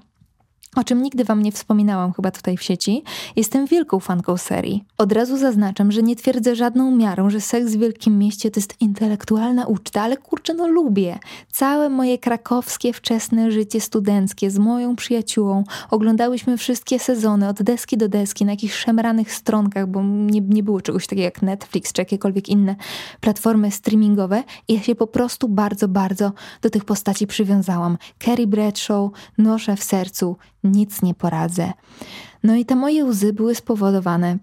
[0.76, 3.02] o czym nigdy wam nie wspominałam chyba tutaj w sieci,
[3.36, 4.84] jestem wielką fanką serii.
[4.98, 8.74] Od razu zaznaczam, że nie twierdzę żadną miarą, że seks w wielkim mieście to jest
[8.80, 11.18] intelektualna uczta, ale kurczę, no lubię.
[11.52, 18.08] Całe moje krakowskie wczesne życie studenckie z moją przyjaciółą oglądałyśmy wszystkie sezony od deski do
[18.08, 22.48] deski na jakichś szemranych stronkach, bo nie, nie było czegoś takiego jak Netflix czy jakiekolwiek
[22.48, 22.76] inne
[23.20, 27.98] platformy streamingowe i ja się po prostu bardzo, bardzo do tych postaci przywiązałam.
[28.24, 30.36] Carrie Bradshaw noszę w sercu
[30.72, 31.72] nic nie poradzę.
[32.42, 34.38] No i te moje łzy były spowodowane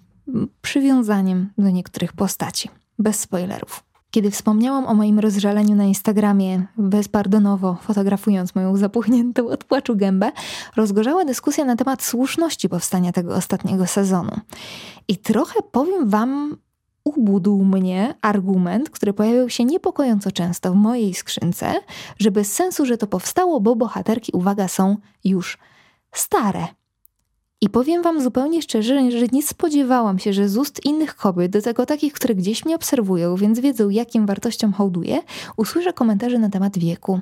[0.62, 2.70] przywiązaniem do niektórych postaci.
[3.00, 3.84] Bez spoilerów.
[4.12, 10.32] Kiedy wspomniałam o moim rozżaleniu na Instagramie, bezpardonowo fotografując moją zapuchniętą od płaczu gębę,
[10.76, 14.32] rozgorzała dyskusja na temat słuszności powstania tego ostatniego sezonu.
[15.08, 16.58] I trochę powiem Wam,
[17.04, 21.74] ubudł mnie argument, który pojawiał się niepokojąco często w mojej skrzynce,
[22.20, 25.58] że bez sensu, że to powstało, bo bohaterki, uwaga, są już
[26.13, 26.67] stare.
[27.62, 31.62] I powiem Wam zupełnie szczerze, że nie spodziewałam się, że z ust innych kobiet, do
[31.62, 35.21] tego takich, które gdzieś mnie obserwują, więc wiedzą, jakim wartościom hołduję,
[35.58, 37.19] usłyszę komentarze na temat wieku.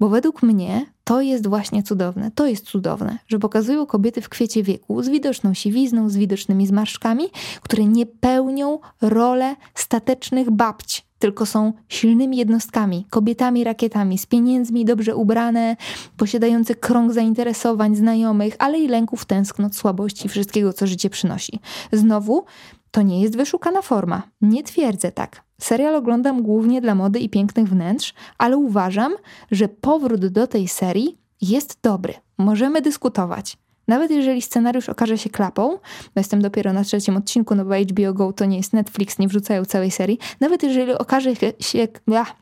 [0.00, 4.62] Bo według mnie to jest właśnie cudowne, to jest cudowne, że pokazują kobiety w kwiecie
[4.62, 7.24] wieku z widoczną siwizną, z widocznymi zmarszczkami,
[7.62, 15.16] które nie pełnią rolę statecznych babci, tylko są silnymi jednostkami, kobietami rakietami, z pieniędzmi dobrze
[15.16, 15.76] ubrane,
[16.16, 21.60] posiadające krąg zainteresowań, znajomych, ale i lęków, tęsknot, słabości, wszystkiego, co życie przynosi.
[21.92, 22.44] Znowu,
[22.90, 24.22] to nie jest wyszukana forma.
[24.40, 25.42] Nie twierdzę tak.
[25.60, 29.12] Serial oglądam głównie dla mody i pięknych wnętrz, ale uważam,
[29.50, 32.14] że powrót do tej serii jest dobry.
[32.38, 33.58] Możemy dyskutować.
[33.88, 35.68] Nawet jeżeli scenariusz okaże się klapą,
[36.14, 39.28] bo jestem dopiero na trzecim odcinku, no bo HBO Go to nie jest Netflix, nie
[39.28, 41.88] wrzucają całej serii, nawet jeżeli okaże się...
[42.14, 42.32] Ach,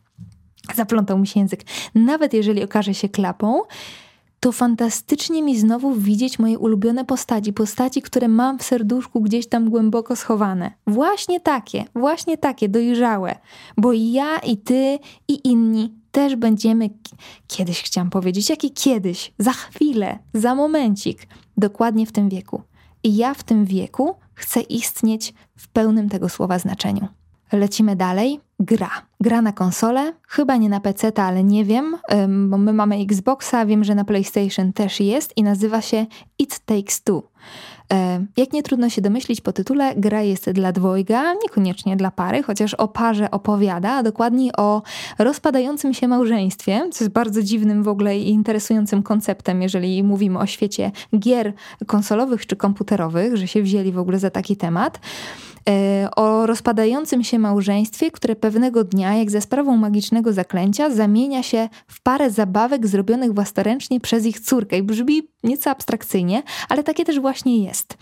[0.75, 1.65] zaplątał mi się język.
[1.95, 3.61] Nawet jeżeli okaże się klapą,
[4.41, 9.71] to fantastycznie mi znowu widzieć moje ulubione postaci, postaci, które mam w serduszku gdzieś tam
[9.71, 10.73] głęboko schowane.
[10.87, 13.37] Właśnie takie, właśnie takie, dojrzałe.
[13.77, 16.91] Bo ja i ty i inni też będziemy,
[17.47, 22.63] kiedyś chciałam powiedzieć, jakie kiedyś, za chwilę, za momencik, dokładnie w tym wieku.
[23.03, 27.09] I ja w tym wieku chcę istnieć w pełnym tego słowa znaczeniu.
[27.53, 28.41] Lecimy dalej.
[28.61, 28.91] Gra.
[29.21, 31.97] Gra na konsolę, chyba nie na PC, ale nie wiem,
[32.49, 36.07] bo my mamy Xboxa, wiem, że na PlayStation też jest i nazywa się
[36.39, 37.23] It Takes Two.
[38.37, 42.75] Jak nie trudno się domyślić po tytule, gra jest dla dwojga, niekoniecznie dla pary, chociaż
[42.75, 44.83] o parze opowiada, a dokładniej o
[45.19, 50.47] rozpadającym się małżeństwie, co jest bardzo dziwnym w ogóle i interesującym konceptem, jeżeli mówimy o
[50.47, 51.53] świecie gier
[51.87, 55.01] konsolowych czy komputerowych, że się wzięli w ogóle za taki temat.
[55.69, 61.69] E, o rozpadającym się małżeństwie, które pewnego dnia, jak za sprawą magicznego zaklęcia, zamienia się
[61.87, 64.79] w parę zabawek zrobionych własnoręcznie przez ich córkę.
[64.79, 67.97] I brzmi nieco abstrakcyjnie, ale takie też właśnie jest.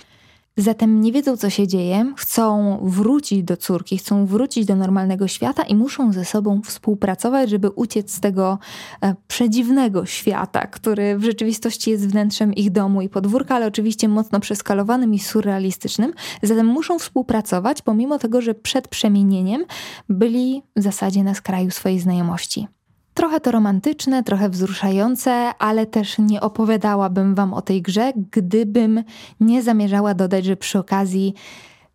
[0.56, 5.62] Zatem nie wiedzą, co się dzieje, chcą wrócić do córki, chcą wrócić do normalnego świata
[5.62, 8.58] i muszą ze sobą współpracować, żeby uciec z tego
[9.02, 14.40] e, przedziwnego świata, który w rzeczywistości jest wnętrzem ich domu i podwórka, ale oczywiście mocno
[14.40, 16.12] przeskalowanym i surrealistycznym.
[16.42, 19.64] Zatem muszą współpracować, pomimo tego, że przed przemienieniem
[20.08, 22.68] byli w zasadzie na skraju swojej znajomości.
[23.14, 29.04] Trochę to romantyczne, trochę wzruszające, ale też nie opowiadałabym Wam o tej grze, gdybym
[29.40, 31.34] nie zamierzała dodać, że przy okazji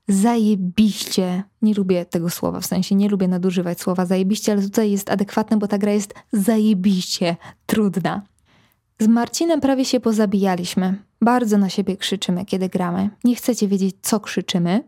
[0.07, 5.11] zajebiście, nie lubię tego słowa, w sensie nie lubię nadużywać słowa zajebiście, ale tutaj jest
[5.11, 8.21] adekwatne, bo ta gra jest zajebiście trudna.
[8.99, 10.95] Z Marcinem prawie się pozabijaliśmy.
[11.21, 13.09] Bardzo na siebie krzyczymy, kiedy gramy.
[13.23, 14.83] Nie chcecie wiedzieć, co krzyczymy,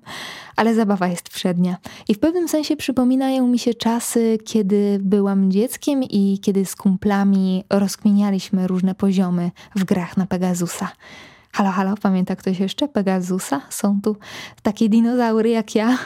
[0.56, 1.78] ale zabawa jest przednia.
[2.08, 7.63] I w pewnym sensie przypominają mi się czasy, kiedy byłam dzieckiem i kiedy z kumplami
[7.69, 10.91] rozkminialiśmy różne poziomy w grach na Pegasusa.
[11.52, 13.62] Halo, halo, pamięta ktoś jeszcze Pegasusa?
[13.69, 14.15] Są tu
[14.62, 15.98] takie dinozaury jak ja.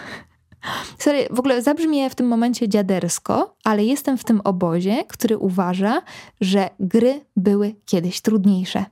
[0.98, 6.02] Sorry, w ogóle zabrzmie w tym momencie dziadersko, ale jestem w tym obozie, który uważa,
[6.42, 8.86] że gry były kiedyś trudniejsze.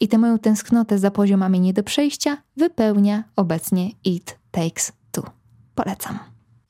[0.00, 5.22] I tę moją tęsknotę za poziomami nie do przejścia wypełnia obecnie It Takes Two.
[5.74, 6.18] Polecam.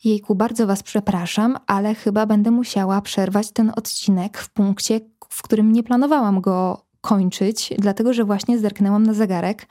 [0.04, 5.72] Jejku, bardzo Was przepraszam, ale chyba będę musiała przerwać ten odcinek w punkcie, w którym
[5.72, 9.66] nie planowałam go kończyć, dlatego że właśnie zerknęłam na zegarek,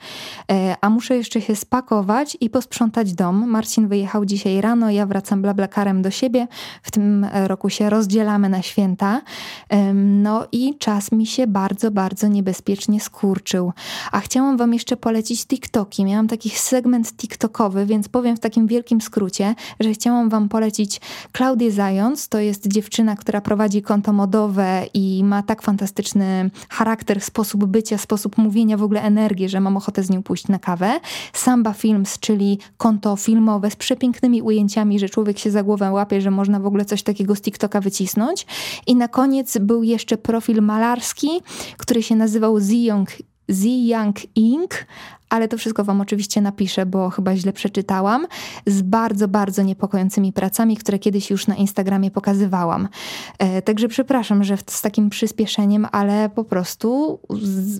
[0.52, 3.48] e, a muszę jeszcze się spakować i posprzątać dom.
[3.50, 6.46] Marcin wyjechał dzisiaj rano, ja wracam blablakarem do siebie.
[6.82, 9.22] W tym roku się rozdzielamy na święta.
[9.94, 13.72] No i czas mi się bardzo, bardzo niebezpiecznie skurczył.
[14.12, 16.04] A chciałam wam jeszcze polecić TikToki.
[16.04, 21.00] Miałam taki segment TikTokowy, więc powiem w takim wielkim skrócie, że chciałam wam polecić
[21.32, 22.28] Klaudię Zając.
[22.28, 28.38] To jest dziewczyna, która prowadzi konto modowe i ma tak fantastyczny charakter sposób bycia, sposób
[28.38, 31.00] mówienia, w ogóle energię, że mam ochotę z nią pójść na kawę.
[31.32, 36.30] Samba Films, czyli konto filmowe z przepięknymi ujęciami, że człowiek się za głowę łapie, że
[36.30, 38.46] można w ogóle coś takiego z TikToka wycisnąć.
[38.86, 41.28] I na koniec był jeszcze profil malarski,
[41.78, 42.72] który się nazywał Z
[43.48, 44.86] Young Z Young Ink,
[45.28, 48.26] ale to wszystko Wam oczywiście napiszę, bo chyba źle przeczytałam,
[48.66, 52.88] z bardzo, bardzo niepokojącymi pracami, które kiedyś już na Instagramie pokazywałam.
[53.38, 57.18] E, także przepraszam, że z takim przyspieszeniem, ale po prostu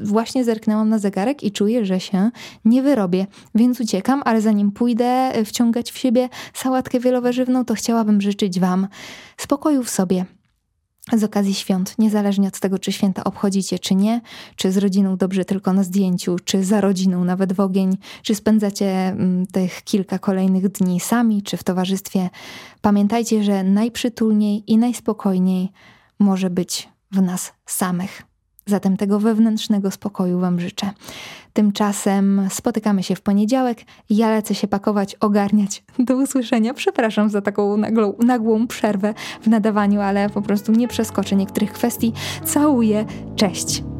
[0.02, 2.30] właśnie zerknęłam na zegarek i czuję, że się
[2.64, 8.60] nie wyrobię, więc uciekam, ale zanim pójdę wciągać w siebie sałatkę wielowarzywną, to chciałabym życzyć
[8.60, 8.88] Wam
[9.36, 10.24] spokoju w sobie
[11.12, 14.20] z okazji świąt, niezależnie od tego, czy święta obchodzicie, czy nie,
[14.56, 18.86] czy z rodziną dobrze tylko na zdjęciu, czy za rodziną nawet w ogień, czy spędzacie
[18.86, 22.30] mm, tych kilka kolejnych dni sami, czy w towarzystwie,
[22.80, 25.68] pamiętajcie, że najprzytulniej i najspokojniej
[26.18, 28.31] może być w nas samych.
[28.66, 30.90] Zatem tego wewnętrznego spokoju Wam życzę.
[31.52, 33.78] Tymczasem spotykamy się w poniedziałek.
[34.10, 35.84] Ja lecę się pakować, ogarniać.
[35.98, 36.74] Do usłyszenia.
[36.74, 42.12] Przepraszam za taką nagłą, nagłą przerwę w nadawaniu, ale po prostu nie przeskoczę niektórych kwestii.
[42.44, 43.04] Całuję.
[43.36, 43.91] Cześć.